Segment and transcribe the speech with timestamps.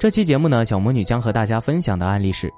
[0.00, 2.50] 这期节目呢，小魔女将和大家分享的案例是：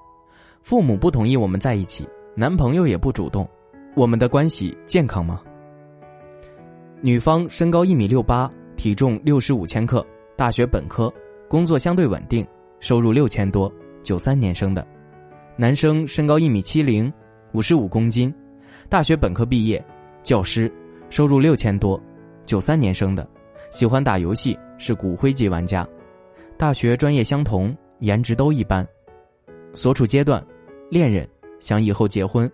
[0.62, 3.44] 父母不同意我们在一起，男朋友也不主动，
[3.96, 5.42] 我们的关系健康吗？
[7.00, 11.12] 女方身高一米六八，体重六十五千克，大学本科，
[11.48, 12.46] 工作相对稳定，
[12.78, 13.68] 收入六千多，
[14.04, 14.80] 九三年生的；
[15.56, 17.12] 男生身高一米七零，
[17.54, 18.32] 五十五公斤，
[18.88, 19.84] 大学本科毕业，
[20.22, 20.72] 教师。
[21.10, 22.00] 收入六千多，
[22.46, 23.28] 九三年生的，
[23.72, 25.84] 喜欢打游戏，是骨灰级玩家，
[26.56, 28.86] 大学专业相同，颜值都一般，
[29.74, 30.44] 所处阶段，
[30.90, 31.28] 恋人，
[31.60, 32.50] 想以后结婚。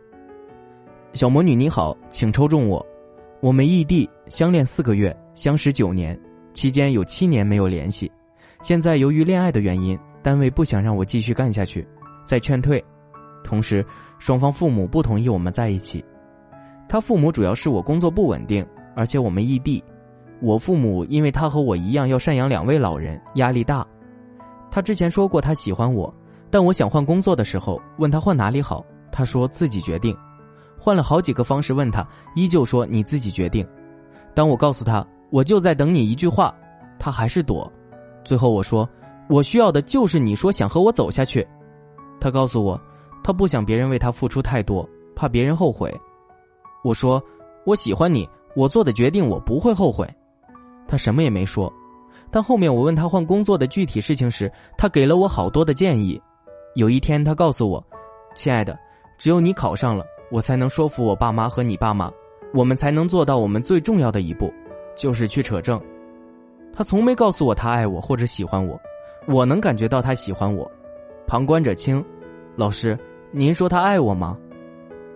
[1.12, 2.84] 小魔女你好，请抽中我，
[3.40, 6.18] 我们异地相恋四个月，相识九年，
[6.54, 8.10] 期间有七年没有联系，
[8.62, 11.86] 现在由于恋爱的原因，单位不想让我继续干下去，
[12.24, 12.82] 在劝退，
[13.44, 13.84] 同时
[14.18, 16.02] 双方父母不同意我们在一起。
[16.88, 19.82] 他父母主要是我工作不稳定，而且我们异地。
[20.40, 23.86] 我父母因为他和我一样要赡养两位老人，压力大。
[24.70, 26.12] 他之前说过他喜欢我，
[26.50, 30.16] 但我想换工作的时候问他换哪里好，他说自己决定。
[30.78, 33.66] 换了好几个方式问他，依旧说你自己决定。
[34.34, 36.54] 当我告诉他我就在等你一句话，
[36.98, 37.70] 他还是躲。
[38.24, 38.88] 最后我说
[39.28, 41.46] 我需要的就是你说想和我走下去。
[42.20, 42.80] 他告诉我，
[43.24, 45.92] 他不想别人为他付出太多，怕别人后悔。
[46.84, 47.20] 我说，
[47.64, 50.08] 我喜欢你，我做的决定我不会后悔。
[50.88, 51.72] 他什么也没说，
[52.30, 56.20] 但后面我问他换工作的具体事情时，他给了我好多的建议。
[56.74, 57.84] 有一天，他告诉我
[58.34, 58.76] ：“亲爱的，
[59.18, 62.10] 只有你考上了，我才能说服我爸妈和你爸妈，
[62.54, 64.52] 我们才能做到我们最重要的一步，
[64.96, 65.80] 就是去扯证。”
[66.72, 68.80] 他从没告诉我他爱我或者喜欢我，
[69.26, 70.70] 我能感觉到他喜欢我。
[71.26, 72.02] 旁观者清，
[72.56, 72.98] 老师，
[73.32, 74.38] 您说他爱我吗？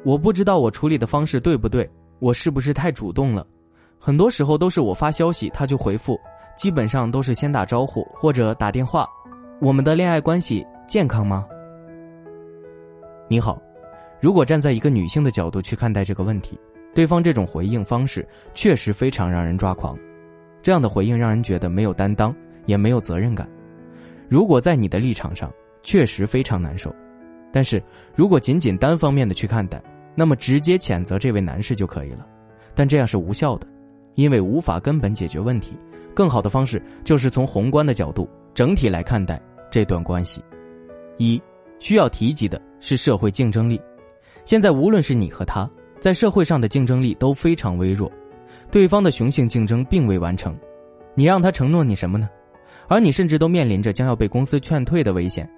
[0.05, 1.88] 我不知道我处理的方式对不对，
[2.19, 3.47] 我是不是太主动了？
[4.05, 6.21] 很多时候都是我发消息他就回复，
[6.57, 9.09] 基本上都是先打招呼或者打电话。
[9.61, 11.47] 我们的恋爱关系健康吗？
[13.29, 13.62] 你好，
[14.21, 16.59] 如果站在一个女性的角度去看待这个问题，
[16.93, 19.97] 对方这种回应方式确实非常让人抓狂。
[20.61, 22.35] 这样的回应让人觉得没有担当，
[22.67, 23.49] 也没有责任感。
[24.29, 25.49] 如果在你的立场上，
[25.85, 26.93] 确实非常难受。
[27.53, 27.81] 但是
[28.17, 29.81] 如果仅仅单方面的去看待，
[30.17, 32.27] 那么直接谴责这位男士就可以了，
[32.75, 33.67] 但这样是无效的，
[34.15, 35.77] 因为无法根本解决问题。
[36.15, 39.41] 更好的方式就是从宏观的角度整体来看待
[39.71, 40.43] 这段关系。
[41.17, 41.41] 一
[41.78, 43.81] 需要提及的是社会竞争力。
[44.45, 48.11] 现在无论是你和他，在社会上的竞争力都非常微弱，
[48.71, 50.55] 对方的雄性竞争并未完成，
[51.15, 52.29] 你让他承诺你什么呢？
[52.89, 55.49] 而你甚至都面临着将要被公司劝退的危险。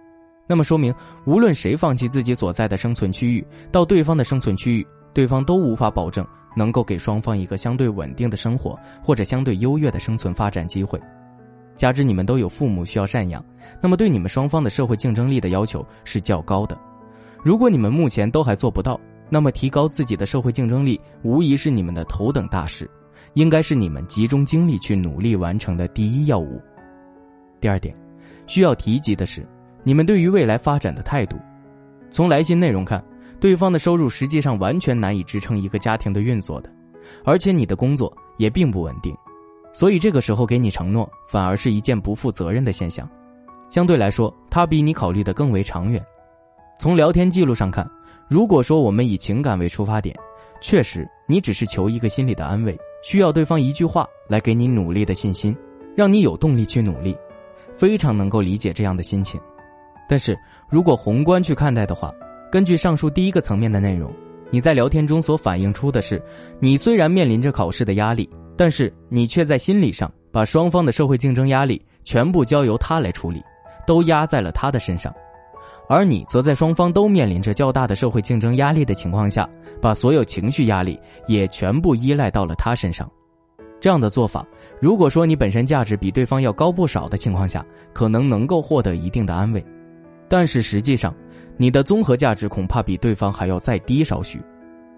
[0.46, 0.94] 那么说明，
[1.24, 6.26] 无论谁放弃自己所在的生存区域，到对方的生存区域，对方都无法保证
[6.56, 11.00] 能够给双方一个相对稳定的生活或者相对优越的生存发展机会。
[11.76, 13.44] 加之你们都有父母需要赡养，
[13.80, 16.78] 那么对你们双方的社会竞争力的要求是较高的。
[17.42, 22.88] 如果你们目前都还做不到，那么提高自己的社会竞争力无疑是你们的头等大事，
[23.32, 26.60] 应该是你们集中精力去努力完成的第一要务。
[27.60, 27.94] 第二点，
[28.46, 29.46] 需要提及的是。
[29.82, 31.36] 你们对于未来发展的态度，
[32.10, 33.04] 从来信内容看，
[33.44, 36.72] 对方的收入实际上完全难以支撑一个家庭的运作的，
[37.26, 39.14] 而且你的工作也并不稳定，
[39.74, 43.06] 所以这个时候给你承诺反而是一件不负责任的现象。
[43.68, 46.02] 相对来说，他比你考虑的更为长远。
[46.78, 47.86] 从聊天记录上看，
[48.30, 50.16] 如果说我们以情感为出发点，
[50.62, 55.54] 确实你只是求一个心理的安慰，需要对方一句话来给你努力的信心，
[55.94, 57.14] 让你有动力去努力，
[57.74, 59.38] 非常能够理解这样的心情。
[60.08, 60.34] 但是
[60.66, 62.10] 如果宏观去看待的话，
[62.54, 64.08] 根据上述第一个层面的内容，
[64.48, 66.22] 你在聊天中所反映出的是，
[66.60, 73.42] 你虽然面临着考试的压力，但是你却在心理上把双方的社会竞争压力全部交由他来处理，
[73.88, 75.12] 都压在了他的身上，
[75.88, 79.50] 而你则在双方都面临着较大的社会竞争压力的情况下，
[79.82, 80.96] 把所有情绪压力
[81.26, 83.10] 也全部依赖到了他身上。
[83.80, 84.46] 这样的做法，
[84.80, 89.60] 如果说你本身价值比对方要高不少的情况下，可能能够获得一定的安慰。
[90.36, 91.14] 但是实际上，
[91.56, 94.40] 你的综合价值恐怕比对方还要再低少许，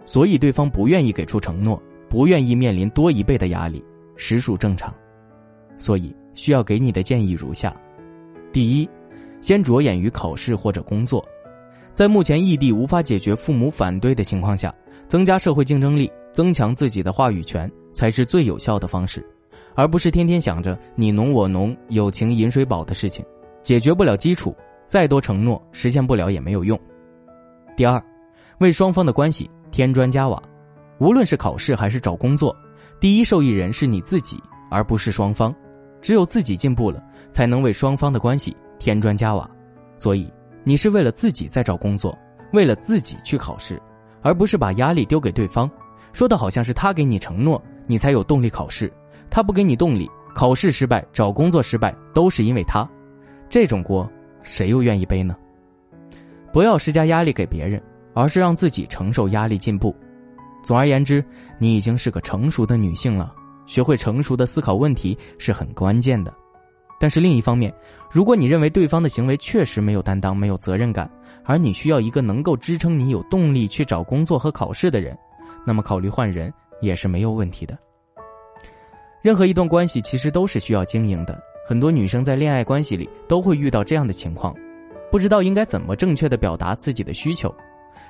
[0.06, 1.79] 所以对方不愿意给出承诺，
[2.09, 3.85] 不愿意面临多一倍的压力，
[4.17, 4.94] 实属正常。
[5.77, 7.77] 所以需要给你的建议如下：
[8.50, 8.88] 第一，
[9.43, 11.23] 先着眼于考试或者工作。
[11.93, 14.75] 在目前异地无法解决父母反对的情况下，
[15.06, 19.23] 增加社会竞争力，增强自己的话语权，才是最有效的方式，
[19.75, 23.23] 而不是天天想着你侬我侬、友情饮水饱的事情，
[23.62, 24.56] 解决不了基础，
[24.87, 26.79] 再多承诺实现不了也没有用。
[27.77, 28.03] 第二，
[28.59, 30.43] 为双方的关系添砖加瓦，
[30.99, 32.55] 无论是考试还是找工作，
[33.00, 35.55] 第一受益人是你自己，而不是双方。
[36.00, 39.49] 只有自己进步了，才能为双方的关系添砖加瓦。
[39.97, 40.31] 所以。
[40.69, 42.19] 你是为了自己在找工作，
[42.53, 43.81] 为了自己去考试，
[44.21, 45.71] 而不是把压力丢给对方，
[46.12, 48.93] 说的好像是他给你承诺，你才有动力考试，
[49.31, 52.85] 他不给你动力，考试失败、找工作失败都是因为他，
[53.49, 54.11] 这种锅
[54.46, 55.37] 谁又愿意背呢？
[56.52, 57.82] 不要施加压力给别人，
[58.14, 59.94] 而是让自己承受压力进步。
[60.62, 61.22] 总而言之，
[61.58, 63.34] 你已经是个成熟的女性了，
[63.66, 66.32] 学会成熟的思考问题是很关键的。
[66.98, 67.72] 但是另一方面，
[68.10, 71.10] 如果你认为对方的行为确实没有担当、没有责任感，
[71.44, 75.16] 而你需要一个能够支撑你有动力去找工作和考试的人，
[75.66, 76.50] 那么考虑换人
[76.81, 77.78] 也是没有问题的。
[79.20, 84.55] 任何一段关系其实都是需要经营的，很多女生在恋爱关系里都会遇到这样的情况，
[85.11, 87.53] 不知道应该怎么正确的表达自己的需求。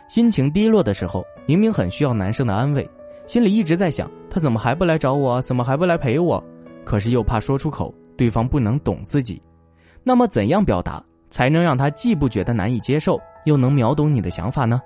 [0.09, 2.89] 心情低落的时候，明明很需要男生的安慰，
[3.27, 6.43] 心里一直在想他怎么还不来找我，怎么还不来陪我，
[6.85, 7.95] 可是又怕说出口。
[8.17, 9.43] 对方不能懂自己，
[10.03, 14.81] 那么怎样表达才能让他既不觉得难以接受，又能秒懂你的想法呢？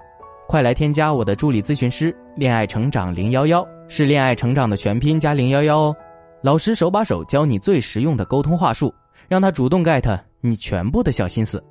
[0.48, 5.96] 快来添加我的助理咨询师“恋爱成长零幺幺”，是恋爱成长的全拼加零幺幺哦。
[6.42, 8.94] 老师手把手教你最实用的沟通话术，
[9.28, 11.62] 让他主动 get 你全部的小心思。